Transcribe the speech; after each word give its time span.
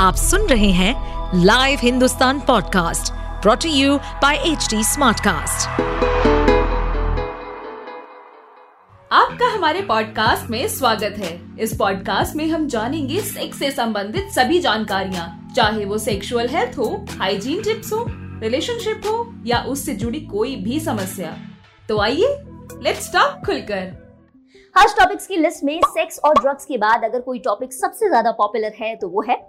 आप 0.00 0.14
सुन 0.14 0.46
रहे 0.48 0.70
हैं 0.72 1.42
live 1.44 1.78
Hindustan 1.82 2.38
podcast 2.40 3.12
brought to 3.42 3.70
you 3.70 3.96
by 4.22 4.36
H 4.46 4.68
Smartcast. 4.90 5.68
आपका 9.10 9.48
हमारे 9.48 9.82
पॉडकास्ट 9.82 10.50
में 10.50 10.66
स्वागत 10.68 11.18
है। 11.18 11.34
इस 11.58 11.76
पॉडकास्ट 11.76 12.36
में 12.36 12.46
हम 12.46 12.66
जानेंगे 12.66 13.20
सेक्स 13.22 13.58
से 13.58 13.70
संबंधित 13.70 14.30
सभी 14.34 14.60
जानकारियाँ। 14.60 15.28
चाहे 15.56 15.84
वो 15.84 15.98
सेक्सुअल 15.98 16.48
हेल्थ 16.48 16.78
हो 16.78 16.88
हाइजीन 17.18 17.62
टिप्स 17.62 17.92
हो 17.92 18.04
रिलेशनशिप 18.42 19.06
हो 19.06 19.32
या 19.46 19.62
उससे 19.68 19.94
जुड़ी 19.94 20.20
कोई 20.26 20.56
भी 20.56 20.80
समस्या। 20.80 21.36
तो 21.88 22.00
आइए 22.00 22.36
लेट्स 22.82 23.12
टॉक 23.12 23.44
खुलकर। 23.46 23.92
हर्ष 24.76 24.96
टॉपिक्स 24.98 25.26
की 25.26 25.36
लिस्ट 25.36 25.64
में 25.64 25.80
सेक्स 25.88 26.18
और 26.24 26.34
ड्रग्स 26.34 26.64
के 26.64 26.76
बाद 26.78 27.04
अगर 27.04 27.20
कोई 27.20 27.38
टॉपिक 27.38 27.72
सबसे 27.72 28.08
ज़्यादा 28.08 28.30
पॉपुलर 28.32 28.72
है 28.80 28.94
तो 28.96 29.08
वो 29.08 29.24
है 29.28 29.40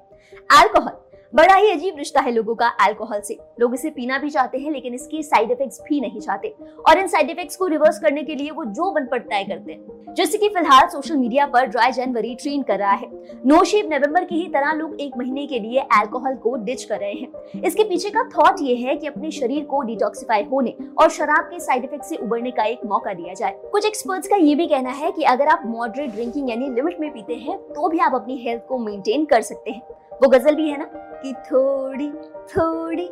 अल्कोहल 0.59 0.97
बड़ा 1.33 1.53
ही 1.55 1.69
अजीब 1.71 1.97
रिश्ता 1.97 2.21
है 2.21 2.31
लोगों 2.31 2.53
का 2.55 2.67
अल्कोहल 2.85 3.19
से। 3.21 3.37
लोग 3.59 3.73
इसे 3.73 3.89
पीना 3.89 4.17
भी 4.17 4.29
चाहते 4.29 4.57
हैं, 4.57 4.71
लेकिन 4.71 4.93
इसके 4.93 5.21
साइड 5.23 5.51
इफेक्ट्स 5.51 5.79
भी 5.81 5.99
नहीं 6.01 6.19
चाहते। 6.19 6.47
और 6.87 6.99
इन 6.99 7.07
साइड 7.07 7.29
इफेक्ट्स 7.29 7.55
को 7.55 7.67
रिवर्स 7.67 7.99
करने 7.99 8.23
के 8.23 8.35
लिए 8.35 8.51
वो 8.51 8.65
जो 8.65 8.89
बन 8.91 9.05
पड़ता 9.05 9.35
है 9.35 9.43
करते 9.45 9.71
हैं। 9.71 10.13
जैसे 10.13 10.37
कि 10.37 10.49
फ़िलहाल 10.49 10.87
सोशल 10.87 11.17
मीडिया 11.17 11.45
पर 11.45 11.65
ड्राई 11.65 11.91
जनवरी 11.91 12.33
ट्रेंड 12.35 12.65
कर 12.65 12.79
रहा 12.79 12.91
है। 12.91 13.09
नो 13.45 13.63
शेप 13.63 13.89
नवंबर 13.91 14.23
की 14.23 14.35
ही 14.35 14.47
तरह 14.47 14.73
लोग 14.73 14.99
एक 15.01 15.17
महीने 15.17 15.45
के 15.47 15.59
लिए 15.59 15.79
अल्कोहल 15.99 16.35
को 16.35 16.55
डिच 16.55 16.83
कर 16.83 16.99
रहे 16.99 17.13
हैं। 17.13 17.61
इसके 17.61 17.83
पीछे 17.83 18.09
का 18.09 18.23
थॉट 18.29 18.61
ये 18.61 18.75
है 18.75 18.95
कि 18.95 19.07
अपने 19.07 19.31
शरीर 19.31 19.63
को 19.65 19.81
डिटॉक्सिफाई 19.83 20.43
होने 20.51 20.75
और 20.99 21.09
शराब 21.09 21.45
के 21.45 21.59
साइड 21.59 21.85
इफ़ेक्ट 21.85 22.05
से 22.05 22.15
उबरने 22.17 22.51
का 22.51 22.63
एक 22.63 22.85
मौका 22.85 23.13
दिया 23.13 23.33
जाए। 23.33 23.55
कुछ 23.71 23.85
एक्सपर्ट्स 23.85 24.27
का 24.27 24.35
ये 24.35 24.55
भी 24.55 24.67
कहना 24.67 24.91
है 24.91 25.11
कि 25.11 25.23
अगर 25.25 25.47
आप 25.47 25.63
मॉडरेट 25.67 26.11
ड्रिंकिंग 26.11 26.49
यानी 26.49 26.69
लिमिट 26.69 26.99
में 26.99 27.09
पीते 27.13 27.35
हैं 27.37 27.57
तो 27.65 27.89
भी 27.89 27.99
आप 27.99 28.15
अपनी 28.15 28.37
हेल्थ 28.37 28.67
को 28.67 28.77
मेंटेन 28.79 29.25
कर 29.25 29.41
सकते 29.41 29.71
हैं। 29.71 29.81
वो 30.21 30.29
गज़ल 30.29 30.55
भी 30.55 30.69
है 30.69 30.77
ना? 30.77 30.85
कि 30.93 31.33
थोड़ी 31.33 32.09
थोड़ी 32.51 33.09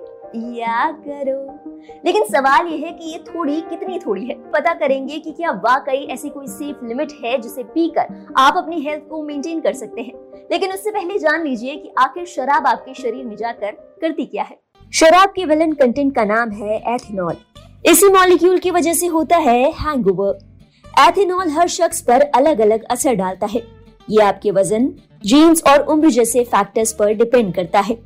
या 0.58 0.92
करो। 0.92 1.72
लेकिन 2.06 2.24
सवाल 2.24 2.68
यह 2.68 2.86
है 2.86 2.92
कि 2.92 3.12
ये 3.12 3.18
थोड़ी 3.20 3.62
कितनी 3.62 4.00
थोड़ी 4.00 4.26
है? 4.26 4.36
पता 4.52 4.74
करेंगे 4.74 5.20
कि 5.20 5.32
क्या 5.32 5.52
वाकई 5.52 6.06
ऐसी 6.12 6.30
कोई 6.30 6.48
सेफ़ 6.48 6.86
लिमिट 6.86 7.12
है 7.26 7.38
जिसे 7.38 7.64
पीकर 7.64 8.34
आप 8.38 8.58
अपनी 8.58 8.82
हेल्थ 8.82 9.08
को 9.10 9.24
मेंटेन 9.24 9.60
कर 9.60 9.74
सकते 9.74 10.02
हैं? 10.02 10.14
लेकिन 10.52 10.74
उससे 10.74 10.92
पहले 10.92 11.18
जान 11.18 11.44
लीजिए 11.44 11.76
कि 11.76 11.94
आखिर 11.98 12.26
शराब 12.26 12.68
आपके 12.68 12.94
शरीर 12.94 13.26
में 13.26 13.36
जाकर 13.36 13.72
करती 13.72 14.26
क्या 14.26 14.44
है? 14.44 14.60
शराब 14.94 15.30
के 15.30 15.46
विलन 15.46 15.74
कंटेंट 15.74 16.16
का 16.16 16.24
नाम 16.24 16.52
है 16.52 16.96
एथेनॉल 16.96 17.36
इसी 17.86 18.08
मॉलिक्यूल 18.08 18.58
की 18.58 18.72
वजह 18.72 18.94
से 18.94 19.08
होता 19.08 19.38
है 19.38 19.72
हैंगओवर 19.72 20.38
एथेनॉल 21.10 21.50
हर 21.50 21.68
शख्स 21.68 22.02
पर 22.02 22.22
अलग 22.22 22.60
अलग 22.60 22.84
असर 22.84 23.14
डालता 23.14 23.48
है। 23.48 23.62
ये 24.10 24.22
आपके 24.22 24.52
वज़न 24.52 24.94
जीन्स 25.24 25.64
और 25.64 25.82
उम्र 25.84 26.10
जैसे 26.10 26.44
फैक्टर्स 26.44 26.92
पर 26.94 27.14
डिपेंड 27.14 27.54
करता 27.56 27.80
है। 27.80 27.98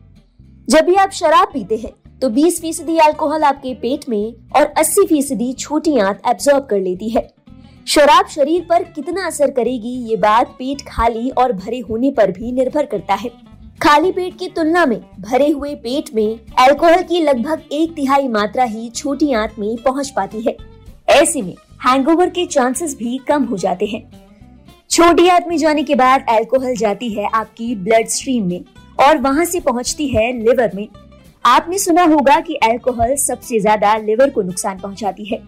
जब 0.69 0.85
भी 0.85 0.95
आप 0.95 1.11
शराब 1.11 1.47
पीते 1.53 1.75
हैं 1.75 1.91
तो 2.19 2.29
20 2.29 2.59
फ़ीसदी 2.61 2.97
अल्कोहल 2.97 3.43
आपके 3.43 3.73
पेट 3.73 4.07
में 4.09 4.33
और 4.55 4.65
80 4.77 5.05
फ़ीसदी 5.05 5.51
छोटी 5.53 5.97
आंत 5.97 6.21
एब्जॉर्ब 6.27 6.65
कर 6.65 6.79
लेती 6.79 7.09
है। 7.09 7.27
शराब 7.87 8.27
शरीर 8.27 8.65
पर 8.69 8.83
कितना 8.85 9.25
असर 9.27 9.51
करेगी, 9.51 9.95
ये 10.09 10.15
बात 10.15 10.55
पेट 10.59 10.81
खाली 10.87 11.29
और 11.29 11.51
भरे 11.53 11.79
होने 11.79 12.11
पर 12.11 12.31
भी 12.31 12.51
निर्भर 12.51 12.85
करता 12.85 13.13
है। 13.13 13.29
खाली 13.81 14.11
पेट 14.11 14.37
की 14.39 14.47
तुलना 14.47 14.85
में 14.85 14.99
भरे 15.19 15.49
हुए 15.49 15.73
पेट 15.75 16.13
में 16.15 16.39
अल्कोहल 16.59 17.01
की 17.03 17.19
लगभग 17.19 17.61
एक 17.71 17.93
तिहाई 17.93 18.27
मात्रा 18.27 18.63
ही 18.63 18.89
छोटी 18.89 19.31
आंत 19.33 19.55
में 19.59 19.75
पहुँच 19.77 20.09
पाती 20.09 20.41
है। 20.41 20.57
ऐसे 21.11 21.41
में 21.41 21.55
हैंगओवर 21.85 22.29
के 22.29 22.45
चांसेस 22.45 22.97
भी 22.97 23.17
कम 23.17 23.43
हो 23.43 23.57
जाते 23.57 23.85
हैं। 23.85 24.22
छोटी 24.93 25.27
आंत 25.27 25.45
में 25.47 25.55
जाने 25.57 25.83
के 25.83 25.95
बाद 25.95 26.25
अल्कोहल 26.29 26.75
जाती 26.75 27.07
है 27.09 27.25
आपकी 27.25 27.75
ब्लड 27.75 28.07
स्ट्रीम 28.07 28.47
में 28.47 28.63
और 28.99 29.17
वहाँ 29.17 29.45
से 29.45 29.59
पहुँचती 29.59 30.07
है 30.07 30.25
लिवर 30.33 30.71
में। 30.75 30.87
आपने 31.45 31.77
सुना 31.77 32.03
होगा 32.03 32.39
कि 32.39 32.55
अल्कोहल 32.63 33.15
सबसे 33.15 33.59
ज़्यादा 33.59 33.95
लिवर 33.97 34.29
को 34.29 34.41
नुकसान 34.41 34.77
पहुंचाती 34.79 35.25
है। 35.25 35.41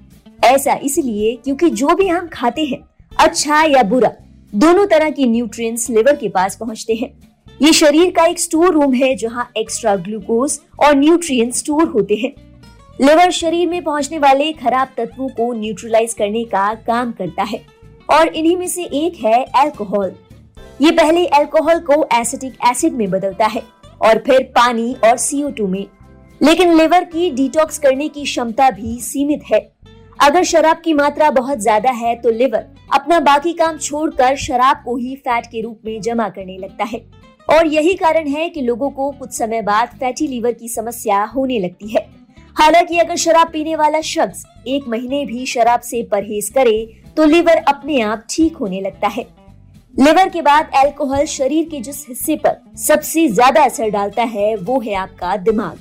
ऐसा 0.46 0.74
इसलिए 0.84 1.36
क्योंकि 1.44 1.70
जो 1.72 1.96
भी 1.96 2.08
हम 2.08 2.28
खाते 2.34 2.64
हैं 2.64 2.80
अच्छा 3.12 3.62
या 3.64 3.84
बुरा, 3.84 4.12
दोनों 4.54 4.86
तरह 4.86 5.10
की 5.10 5.28
न्यूट्रिएंट्स 5.28 5.90
लिवर 5.90 6.16
के 6.16 6.30
पास 6.30 6.56
पहुँचते 6.56 6.94
हैं। 6.94 7.12
ये 7.62 7.74
शरीर 7.74 8.12
का 8.12 8.26
एक 8.26 8.40
स्टोर 8.40 8.74
रूम 8.74 8.94
है 8.94 9.14
जहाँ 9.16 9.50
एक्स्ट्रा 9.58 9.96
ग्लूकोज 9.98 10.60
और 10.80 10.96
न्यूट्रिएंट 10.96 11.54
स्टोर 11.54 11.88
होते 11.90 12.16
हैं। 12.16 12.34
लिवर 13.02 13.32
शरीर 13.34 13.70
में 13.70 13.84
पहुँचने 13.84 14.20
वाले 14.20 14.52
खराब 14.56 14.96
तत्वों 14.98 15.30
को 15.30 15.54
न्यूट्रलाइज 15.54 16.14
करने 16.14 16.44
का 16.48 16.74
काम 16.88 17.12
करता 17.12 17.44
है। 17.44 17.64
और 18.10 18.28
इन्हीं 18.28 18.56
में 18.58 18.68
से 18.68 18.84
एक 18.84 19.24
है 19.24 19.44
अल्कोहल 19.56 20.16
ये 20.82 20.92
पहले 20.92 21.26
अल्कोहल 21.28 21.80
को 21.80 22.06
एसिटिक 22.14 22.54
एसिड 22.70 22.94
में 22.94 23.10
बदलता 23.12 23.46
है 23.46 23.62
और 24.02 24.18
फिर 24.18 24.44
पानी 24.56 24.94
और 25.04 25.18
CO2 25.18 25.68
में. 25.68 25.86
लेकिन 26.42 26.74
लिवर 26.74 27.04
की 27.04 27.30
डिटॉक्स 27.32 27.78
करने 27.78 28.08
की 28.08 28.24
क्षमता 28.24 28.70
भी 28.72 29.00
सीमित 29.02 29.44
है. 29.54 29.60
अगर 30.20 30.44
शराब 30.44 30.82
की 30.86 30.94
मात्रा 30.94 31.30
बहुत 31.32 31.60
ज़्यादा 31.60 31.92
है 31.92 32.16
तो 32.16 32.30
लिवर 32.30 32.66
अपना 32.94 33.20
बाकी 33.20 33.54
काम 33.54 33.78
छोड़कर 33.78 34.36
शराब 34.36 34.82
को 34.86 34.96
ही 34.98 35.16
फैट 35.16 35.46
के 35.46 35.62
रूप 35.62 35.80
में 35.86 36.02
जमा 36.02 36.28
करने 36.30 36.58
लगता 36.58 36.84
है. 36.84 37.02
और 37.50 37.68
यही 37.68 37.94
कारण 37.94 38.28
है 38.28 38.50
कि 38.50 38.62
लोगों 38.62 38.90
को 38.90 39.10
कुछ 39.12 39.34
समय 39.34 39.62
बाद 39.62 39.90
फैटी 40.00 40.28
लीवर 40.28 40.52
की 40.52 40.70
समस्या 40.70 41.24
होने 41.26 41.60
लगती 41.60 41.88
है. 41.88 42.06
हालाँकि 42.56 42.98
अगर 42.98 43.16
शराब 43.16 43.50
पीने 43.52 43.76
वाला 43.76 44.02
शख्स 44.02 44.46
एक 44.68 44.88
महीने 44.88 45.26
भी 45.26 45.46
शराब 45.46 45.80
से 45.80 46.04
परहेज 46.04 46.50
करे 46.50 47.05
तो 47.18 47.26
लिवर 47.26 47.58
अपने 47.68 48.00
आप 48.02 48.24
ठीक 48.30 48.56
होने 48.58 48.82
लगता 48.82 49.08
है। 49.08 49.26
लिवर 49.94 50.30
के 50.30 50.42
बाद 50.42 50.72
अल्कोहल 50.76 51.26
शरीर 51.28 51.68
के 51.70 51.80
जिस 51.82 52.06
हिस्से 52.08 52.36
पर 52.38 52.58
सबसे 52.78 53.28
ज़्यादा 53.30 53.64
असर 53.64 53.90
डालता 53.90 54.24
है, 54.24 54.56
वो 54.56 54.80
है 54.80 54.94
आपका 54.96 55.36
दिमाग। 55.38 55.78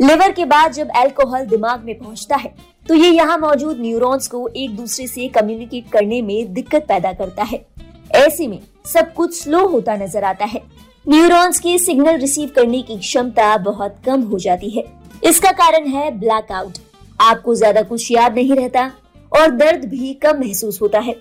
लिवर 0.00 0.32
के 0.32 0.44
बाद 0.46 0.72
जब 0.72 0.90
अल्कोहल 0.96 1.46
दिमाग 1.46 1.84
में 1.84 1.98
पहुँचता 1.98 2.36
है 2.36 2.54
तो 2.86 2.94
ये 2.94 3.08
यहाँ 3.10 3.38
मौजूद 3.38 3.80
न्यूरॉन्स 3.80 4.28
को 4.28 4.46
एक 4.48 4.76
दूसरे 4.76 5.06
से 5.06 5.26
कम्युनिकेट 5.30 5.90
करने 5.92 6.20
में 6.22 6.52
दिक्कत 6.54 6.84
पैदा 6.88 7.12
करता 7.12 7.42
है। 7.42 7.64
ऐसे 8.16 8.46
में 8.46 8.58
सब 8.86 9.12
कुछ 9.14 9.34
स्लो 9.34 9.66
होता 9.68 9.96
नज़र 9.96 10.24
आता 10.24 10.44
है। 10.44 10.62
न्यूरॉन्स 11.04 11.60
के 11.60 11.76
सिग्नल 11.78 12.16
रिसीव 12.18 12.52
करने 12.56 12.80
की 12.82 12.96
क्षमता 12.98 13.56
बहुत 13.58 13.96
कम 14.06 14.22
हो 14.22 14.38
जाती 14.38 14.70
है। 14.70 14.84
इसका 15.22 15.50
कारण 15.52 15.86
है 15.88 16.10
ब्लैकआउट 16.18 16.78
आपको 17.20 17.54
ज़्यादा 17.54 17.82
कुछ 17.82 18.10
याद 18.10 18.34
नहीं 18.34 18.56
रहता। 18.56 18.90
और 19.32 19.50
दर्द 19.50 19.84
भी 19.84 20.12
कम 20.14 20.38
महसूस 20.40 20.80
होता 20.82 20.98
है। 20.98 21.14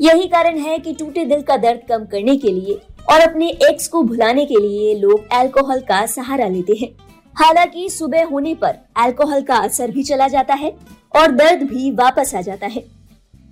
यही 0.00 0.26
कारण 0.28 0.58
है 0.58 0.78
कि 0.78 0.92
टूटे 0.92 1.24
दिल 1.24 1.42
का 1.42 1.56
दर्द 1.56 1.80
कम 1.88 2.04
करने 2.04 2.36
के 2.36 2.52
लिए 2.52 2.78
और 3.10 3.20
अपने 3.20 3.48
एक्स 3.68 3.88
को 3.88 4.02
भुलाने 4.02 4.44
के 4.46 4.60
लिए 4.60 4.94
लोग 4.94 5.32
अल्कोहल 5.32 5.80
का 5.80 6.04
सहारा 6.06 6.48
लेते 6.48 6.76
हैं। 6.80 6.88
हालाँकि 7.36 7.88
सुबह 7.88 8.24
होने 8.24 8.54
पर 8.54 8.74
अल्कोहल 8.96 9.42
का 9.42 9.56
असर 9.56 9.90
भी 9.90 10.02
चला 10.02 10.28
जाता 10.28 10.54
है 10.54 10.72
और 11.16 11.30
दर्द 11.30 11.62
भी 11.62 11.90
वापस 11.90 12.34
आ 12.34 12.40
जाता 12.40 12.66
है। 12.66 12.84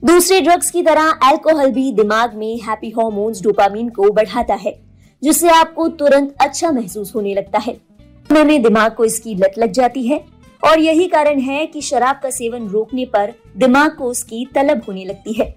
दूसरे 0.04 0.40
ड्रग्स 0.40 0.70
की 0.70 0.82
तरह 0.82 1.10
अल्कोहल 1.22 1.70
भी 1.70 1.92
दिमाग 1.92 2.34
में 2.34 2.56
हैप्पी 2.56 2.90
हॉर्मोन्स 2.90 3.42
डोपामीन 3.42 3.88
को 3.88 4.10
बढ़ाता 4.10 4.54
है, 4.54 4.74
जिससे 5.22 5.48
आपको 5.48 5.88
तुरंत 5.88 6.34
अच्छा 6.40 6.70
महसूस 6.70 7.14
होने 7.14 7.34
लगता 7.34 7.58
है। 7.58 7.76
दिमाग 8.30 8.92
को 8.92 9.04
इसकी 9.04 9.34
लत 9.34 9.54
लग 9.58 9.72
जाती 9.72 10.06
है 10.06 10.18
और 10.64 10.80
यही 10.80 11.06
कारण 11.08 11.40
है 11.40 11.64
कि 11.66 11.80
शराब 11.82 12.20
का 12.22 12.30
सेवन 12.30 12.68
रोकने 12.68 13.04
पर 13.06 13.32
दिमाग 13.56 13.96
को 13.96 14.04
उसकी 14.04 14.44
तलब 14.54 14.82
होने 14.88 15.04
लगती 15.04 15.32
है। 15.32 15.54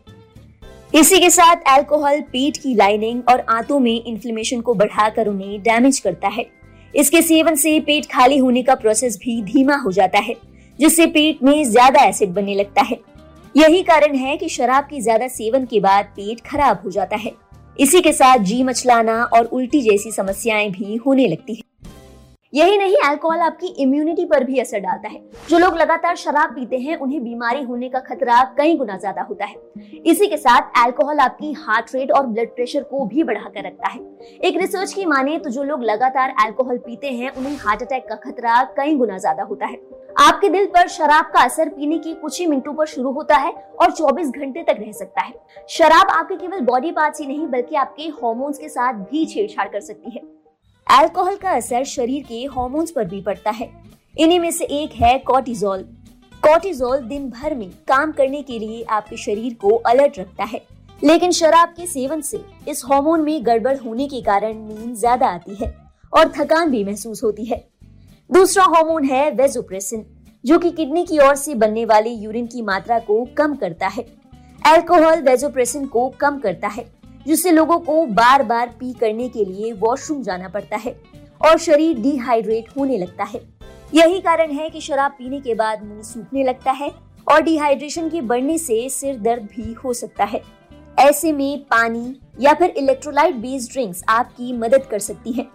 इसी 0.93 1.19
के 1.19 1.29
साथ 1.29 1.63
अल्कोहल 1.67 2.21
पेट 2.23 2.57
की 2.57 2.73
लाइनिंग 2.75 3.21
और 3.29 3.39
आंतों 3.49 3.79
में 3.79 4.03
इन्फ्लेमेशन 4.03 4.61
को 4.61 4.73
बढ़ाकर 4.73 5.27
उन्हें 5.27 5.59
डैमेज 5.61 5.99
करता 5.99 6.27
है। 6.27 6.45
इसके 6.93 7.21
सेवन 7.21 7.55
से 7.55 7.79
पेट 7.79 8.05
खाली 8.05 8.37
होने 8.37 8.63
का 8.63 8.75
प्रोसेस 8.75 9.17
भी 9.17 9.41
धीमा 9.43 9.75
हो 9.75 9.91
जाता 9.91 10.19
है, 10.19 10.35
जिससे 10.79 11.05
पेट 11.07 11.43
में 11.43 11.63
ज़्यादा 11.63 12.03
एसिड 12.03 12.33
बनने 12.33 12.55
लगता 12.55 12.81
है। 12.81 12.99
यही 13.55 13.81
कारण 13.83 14.15
है 14.15 14.37
कि 14.37 14.49
शराब 14.49 14.83
के 14.83 15.01
ज़्यादा 15.01 15.27
सेवन 15.27 15.65
के 15.65 15.79
बाद 15.79 16.05
पेट 16.15 16.41
खराब 16.41 16.81
हो 16.83 16.91
जाता 16.91 17.15
है। 17.15 17.31
इसी 17.79 18.01
के 18.01 18.13
साथ 18.13 18.37
जी 18.39 18.61
मचलाना 18.63 19.23
और 19.23 19.45
उल्टी 19.45 19.81
जैसी 19.81 20.11
समस्याएँ 20.11 20.69
भी 20.71 20.95
होने 20.95 21.27
लगती 21.27 21.55
है। 21.55 21.61
यही 22.53 22.77
नहीं 22.77 22.95
अल्कोहल 23.05 23.39
आपकी 23.39 23.67
इम्यूनिटी 23.79 24.25
पर 24.25 24.43
भी 24.43 24.59
असर 24.59 24.79
डालता 24.79 25.09
है। 25.09 25.19
जो 25.49 25.57
लोग 25.57 25.77
लगातार 25.77 26.15
शराब 26.15 26.53
पीते 26.55 26.77
हैं, 26.77 26.95
उन्हें 26.97 27.23
बीमारी 27.23 27.63
होने 27.63 27.89
का 27.89 27.99
खतरा 27.99 28.41
कई 28.57 28.75
गुना 28.77 28.97
ज़्यादा 28.97 29.21
होता 29.21 29.45
है। 29.45 29.55
इसी 30.05 30.27
के 30.27 30.37
साथ 30.37 30.83
अल्कोहल 30.83 31.19
आपकी 31.19 31.51
हार्ट 31.55 31.93
रेट 31.95 32.11
और 32.11 32.27
ब्लड 32.27 32.53
प्रेशर 32.55 32.83
को 32.83 33.05
भी 33.05 33.23
बढ़ाकर 33.23 33.65
रखता 33.65 33.89
है। 33.89 33.99
एक 34.41 34.57
रिसर्च 34.57 34.93
की 34.93 35.05
माने 35.05 35.37
तो 35.37 35.49
जो 35.49 35.63
लोग 35.63 35.83
लगातार 35.83 36.33
अल्कोहल 36.45 36.77
पीते 36.77 37.07
हैं, 37.07 37.31
उन्हें 37.31 37.55
हार्ट 37.57 37.81
अटैक 37.81 38.07
का 38.09 38.15
खतरा 38.15 38.63
कई 38.77 38.95
गुना 38.95 39.17
ज़्यादा 39.17 39.43
होता 39.43 39.65
है। 39.65 39.79
आपके 40.19 40.49
दिल 40.49 40.65
पर 40.67 40.87
शराब 40.87 41.31
का 41.33 41.41
असर 41.41 41.69
पीने 41.69 41.97
की 41.99 42.13
कुछ 42.13 42.39
ही 42.39 42.47
मिनटों 42.47 42.73
पर 42.73 42.85
शुरू 42.85 43.11
होता 43.11 43.35
है 43.37 43.51
और 43.51 43.91
24 43.91 44.29
घंटे 44.29 44.63
तक 44.63 44.79
रह 44.79 44.91
सकता 44.93 45.21
है। 45.21 45.33
शराब 45.69 46.11
आपके 46.11 46.35
केवल 46.35 46.61
बॉडी 46.63 46.91
पार्ट्स 46.91 47.19
ही 47.19 47.27
नहीं, 47.27 47.47
बल्कि 47.47 47.75
आपके 47.75 48.07
हॉर्मोन्स 48.23 48.57
के 48.57 48.69
साथ 48.69 49.05
भी 49.11 49.25
छेड़छाड़ 49.25 49.67
कर 49.67 49.79
सकती 49.81 50.09
है। 50.09 50.36
अल्कोहल 50.89 51.35
का 51.35 51.51
असर 51.51 51.83
शरीर 51.83 52.23
के 52.23 52.43
हॉर्मोन्स 52.45 52.91
पर 52.91 53.05
भी 53.05 53.19
पड़ता 53.21 53.51
है। 53.51 53.69
इन्हीं 54.15 54.39
में 54.39 54.51
से 54.51 54.65
एक 54.65 54.91
है 54.95 55.17
कॉर्टिजोल 55.19 55.83
कॉर्टिजोल 56.43 56.99
दिन 56.99 57.29
भर 57.29 57.55
में 57.55 57.69
काम 57.87 58.11
करने 58.11 58.41
के 58.41 58.59
लिए 58.59 58.83
आपके 58.89 59.17
शरीर 59.17 59.53
को 59.53 59.75
अलर्ट 59.85 60.19
रखता 60.19 60.43
है। 60.43 60.61
लेकिन 61.01 61.31
शराब 61.31 61.69
के 61.69 61.85
सेवन 61.87 62.21
से 62.21 62.39
इस 62.67 62.83
हार्मोन 62.85 63.21
में 63.21 63.45
गड़बड़ 63.45 63.75
होने 63.77 64.07
के 64.07 64.21
कारण 64.21 64.53
नींद 64.57 64.95
ज़्यादा 64.95 65.27
आती 65.27 65.55
है 65.55 65.73
और 66.13 66.31
थकान 66.37 66.71
भी 66.71 66.83
महसूस 66.83 67.23
होती 67.23 67.45
है। 67.45 67.63
दूसरा 68.29 68.63
हार्मोन 68.65 69.05
है 69.05 69.29
वेजोप्रेसिन 69.31 70.05
जो 70.43 70.59
कि 70.59 70.71
किडनी 70.71 71.05
की 71.05 71.19
ओर 71.19 71.35
से 71.35 71.55
बनने 71.55 71.85
वाले 71.85 72.09
यूरिन 72.11 72.47
की 72.47 72.61
मात्रा 72.61 72.99
को 72.99 73.23
कम 73.37 73.55
करता 73.55 73.87
है। 73.87 74.05
अल्कोहल 74.61 75.21
वेजोप्रेसिन 75.21 75.85
को 75.85 76.09
कम 76.19 76.39
करता 76.39 76.67
है। 76.67 76.96
जिससे 77.27 77.51
लोगों 77.51 77.79
को 77.79 78.05
बार 78.05 78.43
बार 78.43 78.67
पी 78.67 78.93
करने 78.93 79.29
के 79.29 79.45
लिए 79.45 79.73
वॉशरूम 79.73 80.21
जाना 80.21 80.47
पड़ता 80.47 80.75
है 80.75 80.91
और 81.45 81.57
शरीर 81.57 81.99
डिहाइड्रेट 81.99 82.65
होने 82.77 82.97
लगता 82.97 83.23
है। 83.23 83.41
यही 83.93 84.19
कारण 84.19 84.51
है 84.51 84.69
कि 84.69 84.81
शराब 84.81 85.11
पीने 85.11 85.39
के 85.39 85.53
बाद 85.53 85.83
मुँह 85.85 86.01
सूखने 86.01 86.43
लगता 86.43 86.71
है 86.71 86.91
और 87.31 87.41
डिहाइड्रेशन 87.41 88.09
के 88.09 88.21
बढ़ने 88.21 88.57
से 88.57 88.89
सिर 88.89 89.19
दर्द 89.19 89.43
भी 89.43 89.73
हो 89.73 89.93
सकता 89.93 90.23
है। 90.23 90.41
ऐसे 90.99 91.31
में 91.31 91.59
पानी 91.59 92.15
या 92.39 92.53
फिर 92.53 92.69
इलेक्ट्रोलाइट 92.69 93.35
बेस्ड 93.35 93.71
ड्रिंक्स 93.71 94.03
आपकी 94.09 94.53
मदद 94.53 94.83
कर 94.83 94.99
सकती 94.99 95.31
हैं। 95.31 95.47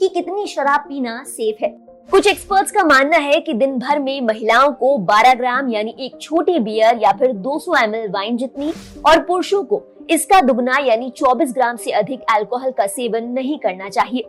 कि 0.00 0.08
कितनी 0.08 0.46
शराब 0.46 0.80
पीना 0.80 1.24
सेफ़ 1.24 1.64
है। 1.64 1.70
कुछ 2.10 2.26
एक्सपर्ट्स 2.26 2.72
का 2.72 2.84
मानना 2.84 3.16
है 3.16 3.40
कि 3.40 3.52
दिन 3.52 3.78
भर 3.78 3.98
में 3.98 4.20
महिलाओं 4.20 4.72
को 4.72 4.98
12 4.98 5.34
ग्राम 5.34 5.70
यानी 5.70 5.96
एक 6.00 6.20
छोटी 6.20 6.58
बियर 6.58 6.98
या 7.02 7.12
फिर 7.12 7.32
200 7.32 7.74
एम 7.74 8.12
वाइन 8.12 8.36
जितनी 8.36 8.72
और 9.06 9.20
पुरुषों 9.20 9.64
को 9.64 9.82
इसका 10.08 10.40
दुगना 10.40 10.76
यानी 10.78 11.10
24 11.18 11.52
ग्राम 11.54 11.76
से 11.76 11.90
अधिक 11.92 12.20
अल्कोहल 12.30 12.70
का 12.70 12.86
सेवन 12.86 13.24
नहीं 13.30 13.58
करना 13.58 13.88
चाहिए। 13.88 14.22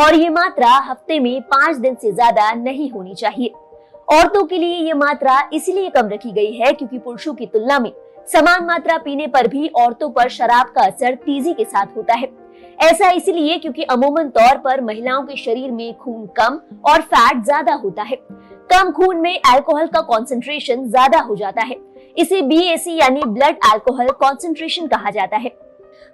और 0.00 0.14
ये 0.14 0.28
मात्रा 0.28 0.70
हफ़्ते 0.80 1.18
में 1.20 1.40
पाँच 1.44 1.76
दिन 1.76 1.94
से 1.94 2.12
ज़्यादा 2.12 2.52
नहीं 2.54 2.90
होनी 2.90 3.14
चाहिए। 3.14 3.52
औरतों 4.08 4.44
के 4.44 4.58
लिए 4.58 4.76
ये 4.76 4.92
मात्रा 4.94 5.38
इसलिए 5.52 5.90
कम 5.90 6.08
रखी 6.08 6.32
गई 6.32 6.52
है 6.52 6.72
क्योंकि 6.72 6.98
पुरुषों 6.98 7.34
की 7.34 7.46
तुलना 7.46 7.78
में 7.78 7.92
समान 8.28 8.64
मात्रा 8.64 8.96
पीने 8.98 9.26
पर 9.26 9.46
भी 9.48 9.68
औरतों 9.76 10.08
पर 10.10 10.28
शराब 10.28 10.72
का 10.74 10.82
असर 10.82 11.14
तेज़ी 11.16 11.52
के 11.54 11.64
साथ 11.64 11.96
होता 11.96 12.14
है। 12.14 12.28
ऐसा 12.82 13.10
इसलिए 13.10 13.58
क्योंकि 13.58 13.82
अमूमन 13.84 14.28
तौर 14.28 14.58
पर 14.58 14.80
महिलाओं 14.80 15.22
के 15.22 15.36
शरीर 15.36 15.70
में 15.70 15.94
खून 15.94 16.26
कम 16.36 16.60
और 16.90 17.00
फैट 17.02 17.42
ज़्यादा 17.44 17.74
होता 17.74 18.02
है। 18.02 18.16
कम 18.70 18.90
खून 18.92 19.20
में 19.20 19.38
अल्कोहल 19.44 19.86
का 19.86 20.00
कॉन्सेंट्रेशन 20.02 20.88
ज़्यादा 20.88 21.20
हो 21.20 21.36
जाता 21.36 21.62
है। 21.62 21.76
इसे 22.18 22.42
बी 22.42 22.60
यानी 22.90 23.22
ब्लड 23.22 23.56
अल्कोहल 23.72 24.10
कॉन्सेंट्रेशन 24.10 24.86
कहा 24.86 25.10
जाता 25.10 25.36
है। 25.36 25.48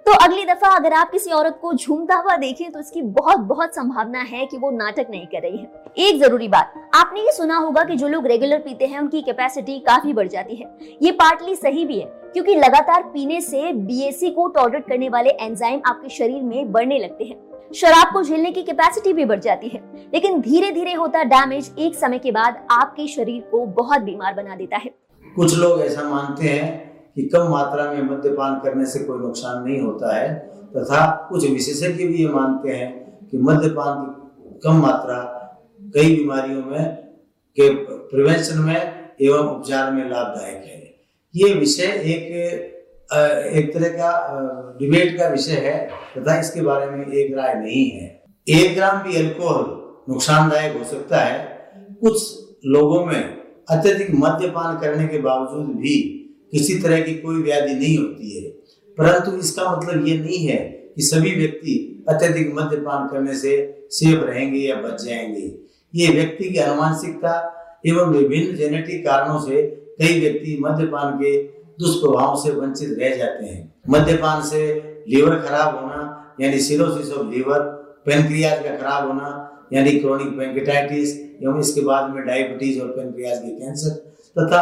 तो 0.05 0.11
अगली 0.15 0.43
दफ़ा 0.45 0.69
अगर 0.69 0.93
आप 0.93 1.11
किसी 1.11 1.31
औरत 1.31 1.57
को 1.61 1.73
झूमता 1.73 2.15
हुआ 2.15 2.35
देखें 2.37 2.71
तो 2.71 2.79
इसकी 2.79 3.01
बहुत 3.01 3.39
बहुत 3.45 3.75
संभावना 3.75 4.19
है 4.21 4.45
कि 4.45 4.57
वो 4.57 4.69
नाटक 4.71 5.07
नहीं 5.11 5.25
कर 5.27 5.41
रही 5.41 5.57
है। 5.57 5.83
एक 5.99 6.19
ज़रूरी 6.19 6.47
बात, 6.47 6.73
आपने 6.95 7.21
ये 7.21 7.31
सुना 7.31 7.57
होगा 7.57 7.83
कि 7.83 7.95
जो 7.95 8.07
लोग 8.07 8.27
रेगुलर 8.27 8.59
पीते 8.59 8.85
हैं, 8.85 8.99
उनकी 8.99 9.21
कैपेसिटी 9.21 9.79
काफ़ी 9.79 10.13
बढ़ 10.13 10.27
जाती 10.27 10.55
है। 10.55 10.97
ये 11.01 11.11
पार्टली 11.13 11.55
सही 11.55 11.85
भी 11.85 11.99
है, 11.99 12.05
क्योंकि 12.33 12.55
लगातार 12.55 13.03
पीने 13.03 13.39
से 13.41 13.71
बीएससी 13.73 14.29
को 14.29 14.47
टॉलरेट 14.47 14.87
करने 14.87 15.09
वाले 15.09 15.29
एंजाइम 15.31 15.81
आपके 15.85 16.09
शरीर 16.09 16.43
में 16.43 16.71
बढ़ने 16.71 16.99
लगते 16.99 17.23
हैं। 17.23 17.71
शराब 17.75 18.13
को 18.13 18.23
झेलने 18.23 18.51
की 18.51 18.63
कैपेसिटी 18.63 19.13
भी 19.13 19.25
बढ़ 19.25 19.39
जाती 19.39 19.67
है, 19.67 19.81
लेकिन 20.13 20.39
धीरे 20.41 20.71
धीरे 20.71 20.93
होता 20.93 21.23
डैमेज 21.25 21.73
एक 21.79 21.95
समय 21.95 22.19
के 22.19 22.31
बाद 22.31 22.65
आपके 22.71 23.07
शरीर 23.07 23.41
को 23.51 23.65
बहुत 23.65 24.01
बीमार 24.01 24.33
बना 24.33 24.55
देता 24.55 24.77
है। 24.77 24.93
कुछ 25.35 25.55
लोग 25.57 25.81
ऐसा 25.81 26.03
मानते 26.09 26.47
हैं 26.47 26.67
कि 27.15 27.23
कम 27.25 27.47
मात्रा 27.49 27.91
में 27.91 28.01
मद्यपान 28.01 28.59
करने 28.59 28.85
से 28.85 28.99
कोई 28.99 29.19
नुकसान 29.19 29.63
नहीं 29.63 29.79
होता 29.81 30.15
है। 30.15 30.33
तथा 30.75 31.05
कुछ 31.29 31.49
विशेषज्ञ 31.49 32.05
भी 32.07 32.23
ये 32.23 32.27
मानते 32.29 32.71
हैं 32.71 32.91
कि 33.29 33.37
मद्यपान 33.37 34.05
की 34.05 34.59
कम 34.63 34.81
मात्रा 34.81 35.17
कई 35.93 36.15
बीमारियों 36.15 36.63
में, 36.63 36.95
के 37.57 37.69
प्रिवेंशन 37.85 38.59
में 38.59 38.75
एवं 39.21 39.37
उपचार 39.37 39.91
में 39.91 40.09
लाभदायक 40.09 40.63
है। 40.65 40.83
ये 41.33 41.53
विषय 41.53 41.83
एक 41.83 42.73
एक 43.55 43.73
तरह 43.73 43.89
का 43.89 44.75
डिबेट 44.79 45.17
का 45.17 45.27
विषय 45.27 45.57
है 45.65 45.77
तथा 46.17 46.39
इसके 46.39 46.61
बारे 46.61 46.89
में 46.91 47.05
एक 47.07 47.35
राय 47.37 47.53
नहीं 47.55 47.89
है। 47.89 48.23
एक 48.47 48.75
ग्राम 48.75 49.01
भी 49.03 49.15
अल्कोहल 49.17 49.65
नुकसानदायक 50.09 50.77
हो 50.77 50.83
सकता 50.83 51.17
है। 51.17 51.43
कुछ 52.01 52.21
लोगों 52.65 53.05
में 53.05 53.44
अत्यधिक 53.69 54.07
मद्यपान 54.13 54.79
करने 54.79 55.07
के 55.07 55.17
बावजूद 55.17 55.75
भी 55.75 56.21
किसी 56.51 56.79
तरह 56.79 57.01
की 57.01 57.13
कोई 57.13 57.43
व्याधि 57.43 57.73
नहीं 57.73 57.97
होती 57.97 58.43
है। 58.43 58.49
परंतु 58.97 59.37
इसका 59.37 59.77
मतलब 59.77 60.07
ये 60.07 60.17
नहीं 60.17 60.47
है 60.47 60.57
कि 60.95 61.01
सभी 61.01 61.35
व्यक्ति 61.35 62.05
अत्यधिक 62.09 62.53
मद्यपान 62.55 63.07
करने 63.07 63.35
से 63.35 63.81
सेफ़ 63.91 64.19
रहेंगे 64.19 64.59
या 64.59 64.75
बच 64.75 65.03
जाएँगे। 65.03 65.55
ये 65.95 66.07
व्यक्ति 66.07 66.49
की 66.49 66.57
अनुमानसिकता 66.57 67.51
एवं 67.85 68.05
विभिन्न 68.05 68.55
जेनेटिक 68.55 69.05
कारणों 69.05 69.39
से 69.39 69.61
कई 70.01 70.19
व्यक्ति 70.19 70.57
मद्यपान 70.61 71.13
के 71.15 71.43
दुष्प्रभावों 71.79 72.35
से 72.35 72.51
वंचित 72.51 72.97
रह 72.99 73.15
जाते 73.15 73.45
हैं। 73.45 73.75
मद्यपान 73.89 74.41
से 74.41 74.81
लीवर 75.09 75.35
खराब 75.35 75.75
होना, 75.75 76.35
यानी 76.41 76.59
सिरोसिस 76.59 77.11
ऑफ़ 77.11 77.27
लीवर 77.27 77.59
पेनक्रियाज 78.05 78.63
का 78.63 78.75
खराब 78.75 79.07
होना 79.07 79.51
यानी 79.73 79.91
क्रोनिक 79.91 80.37
पेंकेटाइटिस 80.37 81.15
एवं 81.43 81.59
इसके 81.59 81.81
बाद 81.81 82.09
में 82.09 82.25
डायबिटीज़ 82.25 82.81
और 82.81 82.87
पेनक्रियाज 82.87 83.37
के 83.39 83.51
कैंसर 83.59 83.89
तथा 84.35 84.61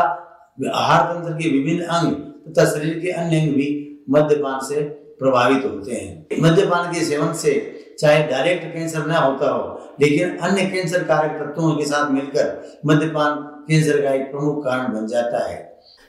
आहार 0.73 1.03
तंत्र 1.05 1.33
के 1.33 1.49
विभिन्न 1.49 1.83
अंग 1.91 2.15
तथा 2.47 2.65
शरीर 2.65 2.99
के 2.99 3.11
अन्य 3.11 3.39
अंग 3.39 3.53
भी 3.55 3.69
मद्यपान 4.09 4.59
से 4.67 4.81
प्रभावित 5.19 5.65
होते 5.65 5.95
हैं। 5.95 6.41
मद्यपान 6.41 6.91
के 6.93 7.03
सेवन 7.05 7.33
से 7.33 7.53
चाहे 7.99 8.23
डायरेक्ट 8.27 8.63
कैंसर 8.73 9.05
न 9.07 9.11
होता 9.11 9.49
हो, 9.49 9.95
लेकिन 10.01 10.37
अन्य 10.37 10.65
कैंसर 10.65 11.03
कारक 11.03 11.39
तत्वों 11.41 11.75
के 11.75 11.85
साथ 11.85 12.11
मिलकर 12.11 12.79
मद्यपान 12.85 13.35
कैंसर 13.67 14.01
का 14.01 14.13
एक 14.13 14.31
प्रमुख 14.31 14.63
कारण 14.65 14.93
बन 14.93 15.07
जाता 15.07 15.47
है। 15.47 15.59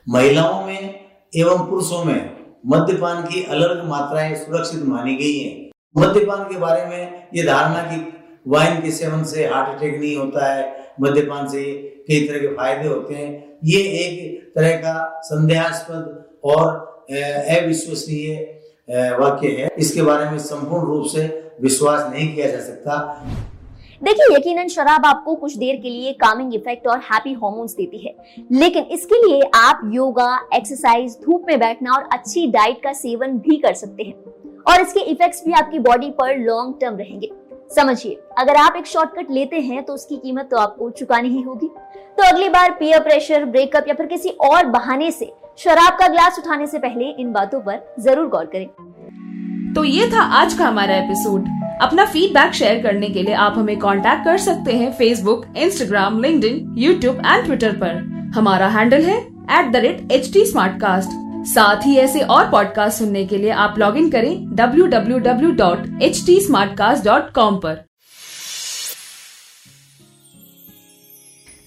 महिलाओं 0.07 0.65
में 0.67 0.79
एवं 1.33 1.67
पुरुषों 1.67 2.05
में 2.05 2.31
मद्यपान 2.67 3.23
की 3.23 3.45
अलग 3.45 3.85
मात्राएँ 3.89 4.35
सुरक्षित 4.37 4.83
मानी 4.87 5.15
गई 5.17 5.39
हैं। 5.39 5.71
मद्यपान 5.97 6.45
के 6.45 6.59
बारे 6.59 6.87
में 6.87 7.29
ये 7.35 7.43
धारणा 7.43 7.83
कि 7.83 8.01
वाइन 8.47 8.81
के 8.83 8.91
सेवन 8.91 9.23
से 9.25 9.45
हार्ट 9.47 9.77
अटैक 9.77 9.99
नहीं 10.01 10.17
होता 10.17 10.53
है, 10.55 10.65
मद्यपान 11.01 11.47
से 11.49 11.63
कई 12.09 12.27
तरह 12.29 12.39
के 12.39 12.55
फ़ायदे 12.57 12.89
होते 12.89 13.15
हैं। 13.15 13.59
ये 13.65 13.81
एक 13.99 14.53
तरह 14.55 14.77
का 14.77 15.21
संदेहास्पद 15.25 16.25
और 16.45 17.07
अविश्वसनीय 17.57 18.37
वाक्य 19.19 19.49
है। 19.51 19.69
इसके 19.79 20.03
बारे 20.03 20.31
में 20.31 20.39
संपूर्ण 20.41 20.87
रूप 20.87 21.07
से 21.07 21.27
विश्वास 21.63 22.11
नहीं 22.13 22.35
किया 22.35 22.47
जा 22.47 22.61
सकता। 22.61 22.97
देखिए, 24.03 24.35
यकीनन 24.37 24.69
शराब 24.69 25.05
आपको 25.07 25.35
कुछ 25.35 25.57
देर 25.57 25.77
के 25.77 25.91
लिए 25.91 26.13
कामिंग 26.13 26.55
इफ़ेक्ट 26.55 26.87
और 26.87 26.99
हैप्पी 27.03 27.33
हॉर्मोन्स 27.33 27.75
देती 27.75 27.99
है। 27.99 28.15
लेकिन 28.53 28.85
इसके 28.93 29.21
लिए 29.27 29.41
आप 29.55 29.81
योगा 29.95 30.29
एक्सरसाइज 30.55 31.17
धूप 31.25 31.47
में 31.49 31.59
बैठना 31.59 31.93
और 31.93 32.09
अच्छी 32.13 32.47
डाइट 32.47 32.83
का 32.83 32.93
सेवन 32.93 33.39
भी 33.39 33.57
कर 33.57 33.75
सकते 33.75 34.03
हैं। 34.03 34.15
और 34.65 34.81
इसके 34.81 35.01
इफेक्ट्स 35.03 35.43
भी 35.47 35.53
आपकी 35.53 35.79
बॉडी 35.79 36.11
पर 36.11 36.37
लॉन्ग 36.39 36.75
टर्म 36.81 36.97
रहेंगे। 36.97 37.31
समझिए, 37.75 38.19
अगर 38.39 38.57
आप 38.57 38.77
एक 38.77 38.87
शॉर्टकट 38.87 39.31
लेते 39.31 39.61
हैं 39.61 39.83
तो 39.85 39.93
उसकी 39.95 40.17
कीमत 40.17 40.49
तो 40.51 40.57
आपको 40.59 40.91
चुकानी 40.91 41.29
ही 41.29 41.43
होगी। 41.43 41.69
तो 42.17 42.23
अगली 42.25 42.49
बार 42.49 42.71
पीयर 42.71 43.01
प्रेशर 43.01 43.45
ब्रेकअप 43.47 43.89
या 43.89 43.95
फिर 43.95 44.07
किसी 44.07 44.29
और 44.43 44.67
बहाने 44.69 45.11
से, 45.11 45.33
शराब 45.59 45.99
का 45.99 46.09
ग्लास 46.09 46.39
उठाने 46.39 46.67
से 46.67 46.79
पहले 46.79 47.11
इन 47.13 47.33
बातों 47.33 47.61
पर 47.61 47.95
ज़रूर 48.01 48.29
गौर 48.29 48.47
करें। 48.55 48.67
तो 49.75 49.85
ये 49.85 50.07
था 50.11 50.23
आज 50.35 50.55
का 50.55 50.67
हमारा 50.67 50.97
एपिसोड 50.97 51.49
अपना 51.83 52.05
फीडबैक 52.07 52.53
शेयर 52.55 52.83
करने 52.83 53.09
के 53.09 53.23
लिए 53.23 53.35
आप 53.37 53.55
हमें 53.59 53.79
कांटेक्ट 53.79 54.25
कर 54.25 54.39
सकते 54.41 54.73
हैं 54.73 54.93
Facebook 54.99 55.47
Instagram 55.57 56.21
link 56.23 56.45
YouTube 56.79 57.17
and 57.17 57.45
Twitter 57.45 57.73
पर। 57.79 58.31
हमारा 58.37 58.69
हैंडल 58.71 59.03
है 59.03 59.19
at 59.19 59.73
the 59.73 59.77
rate 59.77 60.13
H 60.13 60.33
T 60.33 60.45
साथ 61.47 61.87
ही 61.87 61.97
ऐसे 61.97 62.21
और 62.21 62.51
पॉडकास्ट 62.51 62.99
सुनने 62.99 63.25
के 63.25 63.39
लिए 63.39 63.51
आप 63.51 63.75
लॉग 63.79 63.97
इन 63.97 64.11
करें 64.11 64.55
W 64.55 64.87
W 64.87 65.19
W 65.19 65.51
dot 65.51 65.79
www.htsmartcast.com 65.79 67.61
पर। 67.63 67.85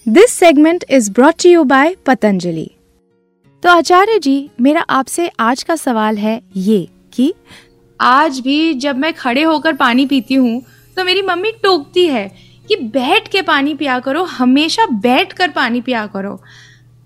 This 0.08 0.32
segment 0.32 0.86
is 0.90 1.12
brought 1.12 1.46
you 1.46 1.64
by 1.64 1.96
Patanjali 2.06 2.72
तो 3.64 3.70
आचार्य 3.70 4.20
जी, 4.20 4.50
मेरा 4.62 4.82
आपसे 4.82 5.32
आज 5.40 5.64
का 5.64 5.76
सवाल 5.76 6.18
है 6.18 6.42
ये 6.56 6.88
कि 7.14 7.34
आज 8.02 8.40
भी 8.40 8.74
जब 8.74 8.98
मैं 8.98 9.14
खड़े 9.14 9.44
होकर 9.44 9.74
पानी 9.74 10.06
पीती 10.06 10.34
हूँ 10.34 10.62
तो 10.96 11.04
मेरी 11.04 11.22
मम्मी 11.22 11.52
टोकती 11.52 12.06
है 12.08 12.32
कि 12.68 12.76
बैठ 12.76 13.28
के 13.28 13.42
पानी 13.42 13.74
पिया 13.74 14.00
करो, 14.00 14.24
हमेशा 14.24 14.86
बैठ 14.86 15.34
कर 15.34 15.50
पानी 15.50 15.82
पिया 15.82 16.08
करो। 16.08 16.42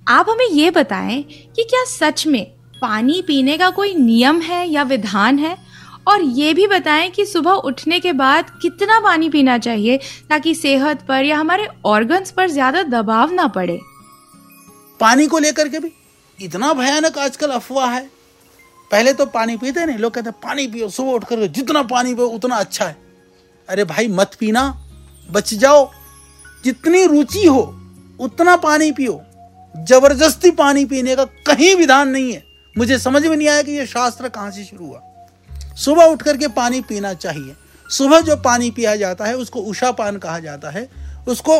आप 0.07 0.25
हमें 0.29 0.47
ये 0.51 0.71
बताएँ 0.71 1.21
कि 1.55 1.63
क्या 1.63 1.83
सच 1.85 2.27
में 2.27 2.51
पानी 2.81 3.21
पीने 3.21 3.57
का 3.57 3.69
कोई 3.69 3.95
नियम 3.95 4.41
है 4.41 4.69
या 4.69 4.83
विधान 4.83 5.39
है? 5.39 5.57
और 6.07 6.21
ये 6.21 6.53
भी 6.53 6.67
बताएँ 6.67 7.09
कि 7.09 7.25
सुबह 7.25 7.51
उठने 7.51 7.99
के 7.99 8.13
बाद 8.13 8.49
कितना 8.61 8.99
पानी 8.99 9.29
पीना 9.29 9.57
चाहिए 9.57 9.99
ताकि 10.29 10.55
सेहत 10.55 11.01
पर 11.07 11.25
या 11.25 11.37
हमारे 11.37 11.67
ऑर्गन्स 11.85 12.31
पर 12.31 12.49
ज़्यादा 12.49 12.83
दबाव 12.83 13.31
ना 13.31 13.47
पड़े? 13.47 13.79
पानी 14.99 15.27
को 15.27 15.39
लेकर 15.39 15.67
के 15.67 15.79
भी 15.79 15.91
इतना 16.39 16.73
भयानक 16.73 17.17
आजकल 17.17 17.51
अफवाह 17.51 17.91
है। 17.91 18.09
पहले 18.91 19.13
तो 19.13 19.25
पानी 19.25 19.57
पीते 19.57 19.85
नहीं, 19.85 19.97
लोग 19.97 20.13
कहते, 20.13 20.31
पानी 20.31 20.67
पियो, 20.67 20.89
सुबह 20.89 21.11
उठ 21.11 21.23
कर 21.23 21.47
जितना 21.47 21.83
पानी 21.83 22.15
पियो, 22.15 22.27
उतना 22.27 22.55
अच्छा 22.55 22.85
है। 22.85 22.97
अरे 23.69 23.83
भाई, 23.83 24.07
मत 24.07 24.31
पीना, 24.39 24.83
बच 25.31 25.53
जाओ। 25.53 25.91
जितनी 26.63 27.05
रुचि 27.05 27.47
हो, 27.47 27.79
उतना 28.19 28.55
पानी 28.55 28.91
पियो। 28.91 29.21
ज़बरदस्ती 29.77 30.51
पानी 30.51 30.85
पीने 30.85 31.15
का 31.15 31.23
कहीं 31.25 31.75
विधान 31.75 32.09
नहीं 32.09 32.33
है। 32.33 32.50
मुझे 32.77 32.99
समझ 32.99 33.25
में 33.25 33.37
नहीं 33.37 33.47
आया 33.47 33.61
कि 33.61 33.71
ये 33.71 33.85
शास्त्र 33.85 34.29
कहाँ 34.29 34.51
से 34.51 34.63
शुरू 34.63 34.85
हुआ। 34.85 35.01
सुबह 35.75 36.03
उठ 36.03 36.21
करके 36.21 36.47
पानी 36.47 36.81
पीना 36.81 37.13
चाहिए। 37.13 37.55
सुबह 37.89 38.21
जो 38.21 38.35
पानी 38.35 38.71
पिया 38.71 38.95
जाता 38.95 39.25
है, 39.25 39.35
उसको 39.35 39.59
उषा 39.59 39.91
पान 39.91 40.17
कहा 40.17 40.39
जाता 40.39 40.69
है। 40.69 40.89
उसको 41.27 41.59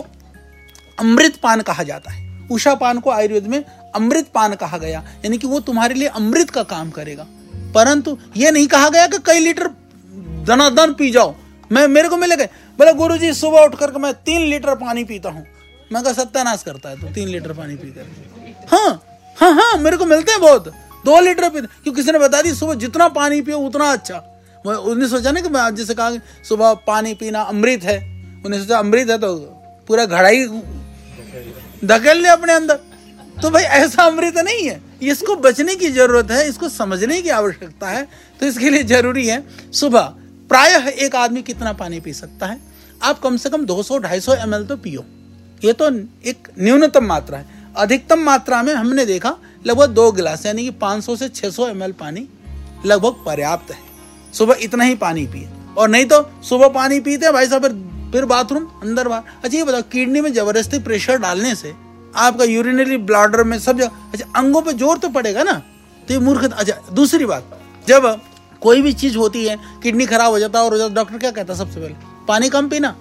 अमृत 0.99 1.35
पान 1.43 1.61
कहा 1.61 1.83
जाता 1.83 2.11
है। 2.11 2.47
उषा 2.51 2.75
पान 2.75 2.99
को 2.99 3.09
आयुर्वेद 3.09 3.47
में 3.47 3.63
अमृत 3.95 4.27
पान 4.33 4.55
कहा 4.55 4.77
गया। 4.77 4.99
यानी 5.25 5.37
कि 5.37 5.47
वो 5.47 5.59
तुम्हारे 5.59 5.93
लिए 5.93 6.07
अमृत 6.07 6.49
का 6.49 6.63
काम 6.63 6.89
करेगा। 6.89 7.27
परंतु 7.75 8.17
ये 8.37 8.51
नहीं 8.51 8.67
कहा 8.67 8.89
गया 8.89 9.07
कि 9.07 9.17
कई 9.25 9.39
लीटर 9.39 9.67
दनादन 10.47 10.93
पी 10.93 11.11
जाओ। 11.11 11.35
मैं, 11.71 11.87
मेरे 11.87 12.09
को 12.09 12.17
मिले 12.17 12.35
गए। 12.35 12.49
बोले 12.77 12.93
गुरु 12.93 13.17
जी 13.17 13.33
सुबह 13.33 13.59
उठ 13.59 13.75
करके 13.75 13.99
मैं 13.99 14.13
तीन 14.13 14.41
लीटर 14.41 14.75
पानी 14.75 15.03
पीता 15.03 15.29
हूँ। 15.29 15.45
मैं 15.93 16.03
कहा, 16.03 16.13
सत्यानाश 16.13 16.63
करता 16.63 16.89
है 16.89 16.99
तो 17.01 17.07
तीन 17.07 17.27
लीटर 17.27 17.53
पानी 17.53 17.75
पी 17.75 17.87
कर 17.87 18.67
हाँ 18.71 19.01
हाँ 19.37 19.53
हाँ 19.53 19.77
मेरे 19.77 19.97
को 19.97 20.05
मिलते 20.05 20.31
हैं 20.31 20.41
बहुत। 20.41 20.73
दो 21.05 21.19
लीटर 21.21 21.49
पीते 21.49 21.67
क्योंकि 21.67 21.95
किसी 21.95 22.11
ने 22.11 22.19
बता 22.19 22.41
दी, 22.41 22.53
सुबह 22.53 22.73
जितना 22.75 23.07
पानी 23.09 23.41
पियो, 23.41 23.57
उतना 23.59 23.91
अच्छा। 23.91 24.17
उन्हें 24.65 25.07
सोचा 25.09 25.31
ना 25.31 25.41
कि 25.41 25.49
मैं 25.49 25.75
जैसे 25.75 25.93
कहा 25.93 26.11
सुबह 26.43 26.73
पानी 26.87 27.13
पीना 27.15 27.41
अमृत 27.43 27.83
है। 27.83 27.97
उन्हें 28.45 28.59
सोचा 28.59 28.77
अमृत 28.79 29.09
है 29.09 29.17
तो 29.17 29.35
पूरा 29.89 30.05
घड़ाई 30.05 30.45
धकेल 31.83 32.17
ले 32.17 32.29
अपने 32.29 32.53
अंदर। 32.53 32.79
तो 33.41 33.49
भाई, 33.49 33.63
ऐसा 33.63 34.03
अमृत 34.03 34.37
नहीं 34.37 34.65
है। 34.65 34.81
इसको 35.03 35.35
बचने 35.37 35.75
की 35.75 35.89
ज़रूरत 35.89 36.31
है, 36.31 36.47
इसको 36.49 36.69
समझने 36.69 37.21
की 37.21 37.29
आवश्यकता 37.31 37.89
है 37.89 38.07
तो 38.39 38.45
इसके 38.45 38.69
लिए 38.69 38.83
ज़रूरी 38.85 39.27
है, 39.27 39.43
सुबह 39.73 40.01
प्रायः 40.49 40.87
एक 40.87 41.15
आदमी 41.15 41.41
कितना 41.41 41.73
पानी 41.73 41.99
पी 41.99 42.13
सकता 42.13 42.45
है? 42.45 42.59
आप 43.01 43.19
कम 43.19 43.37
से 43.37 43.49
कम 43.49 43.65
200-250 43.65 44.35
एम 44.35 44.63
तो 44.65 44.77
पियो। 44.77 45.05
ये 45.61 45.73
तो 45.73 45.89
एक 46.25 46.47
न्यूनतम 46.59 47.05
मात्रा 47.05 47.37
है। 47.37 47.59
अधिकतम 47.77 48.19
मात्रा 48.21 48.61
में 48.63 48.73
हमने 48.73 49.05
देखा 49.05 49.35
लगभग 49.65 49.89
दो 49.89 50.11
गिलास, 50.11 50.45
यानी 50.45 50.63
कि 50.63 50.71
500 50.79 51.15
से 51.15 51.29
600 51.29 51.67
एम 51.67 51.91
पानी 51.91 52.27
लगभग 52.85 53.23
पर्याप्त 53.25 53.71
है। 53.71 53.77
सुबह 54.33 54.57
इतना 54.61 54.83
ही 54.83 54.95
पानी 54.97 55.25
पिए। 55.27 55.49
और 55.77 55.89
नहीं 55.89 56.05
तो 56.05 56.21
सुबह 56.43 56.67
पानी 56.69 56.99
पीते 56.99 57.25
हैं 57.25 57.33
भाई 57.33 57.47
साहब, 57.47 57.61
फिर 57.61 57.89
फिर 58.11 58.25
बाथरूम, 58.25 58.63
अंदर 58.83 59.07
बाहर। 59.07 59.23
अच्छा 59.43 59.57
ये 59.57 59.63
बताओ, 59.63 59.81
किडनी 59.91 60.21
में 60.21 60.33
ज़बरदस्ती 60.33 60.79
प्रेशर 60.79 61.17
डालने 61.19 61.53
से 61.55 61.73
आपका 62.15 62.43
यूरिनरी 62.45 62.97
ब्लाडर 62.99 63.43
में 63.43 63.57
सब 63.59 63.77
जगह 63.77 64.09
अच्छा 64.13 64.39
अंगों 64.39 64.61
पे 64.61 64.73
ज़ोर 64.73 64.97
तो 64.97 65.09
पड़ेगा 65.09 65.43
ना? 65.43 65.53
तो 66.07 66.13
ये 66.13 66.19
मूर्ख 66.19 66.43
अच्छा 66.43 66.73
दूसरी 66.93 67.25
बात, 67.25 67.59
जब 67.87 68.21
कोई 68.61 68.81
भी 68.81 68.93
चीज़ 68.93 69.17
होती 69.17 69.45
है, 69.45 69.57
किडनी 69.83 70.05
खराब 70.05 70.31
हो 70.31 70.39
जाता 70.39 70.59
है 70.59 70.65
और 70.65 70.89
डॉक्टर 70.89 71.17
क्या 71.17 71.31
कहता 71.31 71.53
है 71.53 71.59
सबसे 71.59 71.79
पहले? 71.79 71.95
पानी 72.27 72.49
कम 72.49 72.67
पीना। 72.69 72.95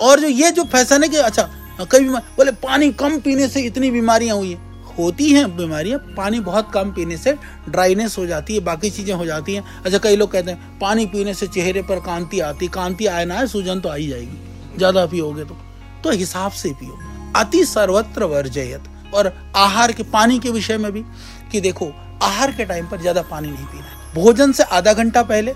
और 0.00 0.20
जो 0.20 0.26
ये 0.26 0.50
जो 0.50 0.64
फैसन 0.64 1.02
है 1.02 1.08
कि 1.08 1.16
अच्छा 1.18 1.48
कई 1.82 2.00
बीमार 2.00 2.22
बोले, 2.36 2.52
पानी 2.52 2.90
कम 2.94 3.18
पीने 3.20 3.48
से 3.48 3.60
इतनी 3.62 3.90
बीमारियाँ 3.90 4.36
हुई 4.36 4.50
है। 4.50 4.69
होती 5.00 5.28
हैं 5.32 5.56
बीमारियाँ, 5.56 5.98
पानी 6.16 6.40
बहुत 6.40 6.70
कम 6.74 6.90
पीने 6.90 7.16
से 7.16 7.32
ड्राइनेस 7.68 8.16
हो 8.18 8.26
जाती 8.26 8.54
है, 8.54 8.60
बाकी 8.60 8.90
चीज़ें 8.90 9.14
हो 9.14 9.26
जाती 9.26 9.54
हैं। 9.54 9.64
अच्छा 9.84 9.98
कई 9.98 10.16
लोग 10.16 10.32
कहते 10.32 10.50
हैं, 10.50 10.78
पानी 10.78 11.06
पीने 11.06 11.34
से 11.34 11.46
चेहरे 11.46 11.82
पर 11.82 12.00
कांति 12.00 12.40
आती, 12.40 12.68
कांति 12.68 13.06
आए 13.06 13.24
ना 13.24 13.34
आए 13.34 13.46
सूजन 13.46 13.80
तो 13.80 13.88
आ 13.88 13.94
ही 13.94 14.08
जाएगी। 14.08 14.76
ज़्यादा 14.76 15.06
पियोगे 15.06 15.44
तो। 15.44 15.56
तो 16.04 16.10
हिसाब 16.10 16.52
से 16.52 16.72
पियो। 16.72 16.98
अति 17.36 17.64
सर्वत्र 17.64 18.24
वर्जयत। 18.24 18.84
और 19.14 19.32
आहार 19.56 19.92
के, 19.92 20.02
पानी 20.02 20.38
के 20.38 20.50
विषय 20.50 20.76
में 20.78 20.90
भी, 20.92 21.04
कि 21.52 21.60
देखो, 21.60 21.92
आहार 22.22 22.52
के 22.52 22.64
टाइम 22.64 22.86
पर 22.86 23.00
ज़्यादा 23.00 23.22
पानी 23.22 23.50
नहीं 23.50 23.66
पीना 23.66 24.12
भोजन 24.14 24.52
से 24.52 24.62
आधा 24.62 24.92
घंटा 24.92 25.22
पहले, 25.22 25.54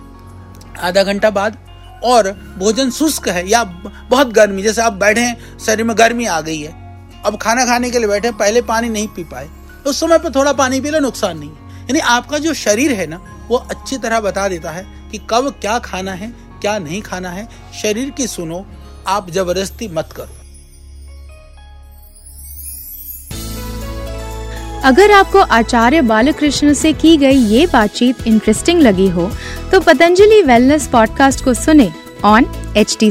आधा 0.80 1.02
घंटा 1.02 1.30
बाद, 1.30 1.58
और 2.04 2.30
भोजन 2.58 2.90
शुष्क 2.90 3.28
है, 3.28 3.48
या 3.50 3.62
बहुत 3.64 4.32
गर्मी, 4.32 4.62
जैसे 4.62 4.82
आप 4.82 4.92
बैठे 4.92 5.26
शरीर 5.66 5.84
में 5.84 5.96
गर्मी 5.98 6.24
आ 6.26 6.40
गई 6.40 6.58
है 6.58 6.83
अब 7.24 7.38
खाना 7.42 7.64
खाने 7.64 7.90
के 7.90 7.98
लिए 7.98 8.08
बैठे 8.08 8.30
पहले 8.32 8.62
पानी 8.62 8.88
नहीं 8.88 9.08
पी 9.08 9.24
पाए। 9.24 9.48
उस 9.86 10.00
समय 10.00 10.18
पर 10.18 10.34
थोड़ा 10.34 10.52
पानी 10.52 10.80
पी 10.80 10.90
लो, 10.90 10.98
नुकसान 11.00 11.38
नहीं 11.38 11.50
यानी 11.50 11.98
आपका 12.00 12.38
जो 12.38 12.54
शरीर 12.54 12.92
है 12.92 13.06
ना, 13.06 13.20
वो 13.48 13.56
अच्छी 13.56 13.96
तरह 13.98 14.20
बता 14.20 14.48
देता 14.48 14.70
है 14.70 14.84
कि 15.10 15.18
कब 15.30 15.50
क्या 15.60 15.78
खाना 15.78 16.12
है, 16.12 16.32
क्या 16.60 16.78
नहीं 16.78 17.00
खाना 17.02 17.30
है। 17.30 17.48
शरीर 17.82 18.10
की 18.10 18.26
सुनो, 18.26 18.64
आप 19.06 19.30
ज़बरदस्ती 19.30 19.88
मत 19.88 20.12
करो। 20.16 20.42
अगर 24.84 25.12
आपको 25.12 25.38
आचार्य 25.38 26.00
बालकृष्ण 26.02 26.72
से 26.74 26.92
की 26.92 27.16
गई 27.16 27.36
ये 27.48 27.66
बातचीत 27.66 28.26
इंटरेस्टिंग 28.26 28.80
लगी 28.82 29.08
हो 29.08 29.30
तो 29.72 29.80
पतंजलि 29.80 30.42
वेलनेस 30.42 30.86
पॉडकास्ट 30.86 31.44
को 31.44 31.54
सुने 31.54 31.92
ऑन 32.24 32.46
एच 32.76 32.96
टी 33.00 33.10